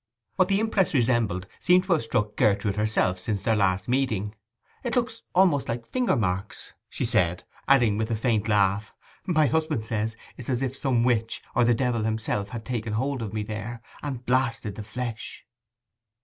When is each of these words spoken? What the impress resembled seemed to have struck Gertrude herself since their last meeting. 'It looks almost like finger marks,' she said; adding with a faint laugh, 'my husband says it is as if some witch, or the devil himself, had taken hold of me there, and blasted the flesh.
What 0.37 0.47
the 0.47 0.59
impress 0.59 0.95
resembled 0.95 1.45
seemed 1.59 1.83
to 1.83 1.93
have 1.93 2.01
struck 2.01 2.35
Gertrude 2.35 2.75
herself 2.75 3.19
since 3.19 3.43
their 3.43 3.55
last 3.55 3.87
meeting. 3.87 4.33
'It 4.83 4.95
looks 4.95 5.21
almost 5.35 5.69
like 5.69 5.85
finger 5.85 6.15
marks,' 6.15 6.73
she 6.89 7.05
said; 7.05 7.43
adding 7.67 7.99
with 7.99 8.09
a 8.09 8.15
faint 8.15 8.47
laugh, 8.47 8.95
'my 9.27 9.45
husband 9.45 9.85
says 9.85 10.15
it 10.37 10.45
is 10.45 10.49
as 10.49 10.63
if 10.63 10.75
some 10.75 11.03
witch, 11.03 11.43
or 11.53 11.65
the 11.65 11.75
devil 11.75 12.01
himself, 12.01 12.49
had 12.49 12.65
taken 12.65 12.93
hold 12.93 13.21
of 13.21 13.31
me 13.31 13.43
there, 13.43 13.79
and 14.01 14.25
blasted 14.25 14.73
the 14.73 14.81
flesh. 14.83 15.45